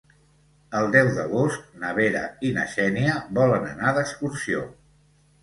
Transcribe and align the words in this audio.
El 0.77 0.87
deu 0.95 1.09
d'agost 1.17 1.67
na 1.83 1.91
Vera 1.99 2.23
i 2.49 2.51
na 2.57 2.65
Xènia 2.73 3.19
volen 3.41 3.69
anar 3.75 3.95
d'excursió. 4.01 4.67